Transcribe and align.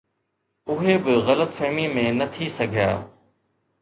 اهي 0.71 0.95
به 1.03 1.13
غلط 1.27 1.51
فهميءَ 1.59 1.87
۾ 1.99 2.05
نه 2.19 2.25
ٿي 2.33 2.45
سگهيا 2.57 2.91